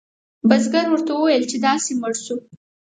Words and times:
بزګر 0.49 0.85
ورته 0.89 1.11
وویل 1.13 1.43
چې 1.51 1.57
داسې 1.65 1.91
مړ 2.01 2.13
شو. 2.25 2.37